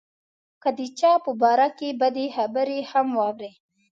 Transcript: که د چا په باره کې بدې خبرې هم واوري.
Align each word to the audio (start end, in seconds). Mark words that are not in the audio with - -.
که 0.61 0.69
د 0.79 0.81
چا 0.99 1.13
په 1.25 1.31
باره 1.41 1.67
کې 1.77 1.89
بدې 2.01 2.25
خبرې 2.35 2.79
هم 2.91 3.07
واوري. 3.19 3.51